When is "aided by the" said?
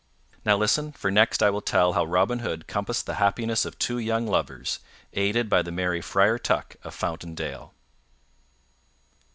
5.13-5.71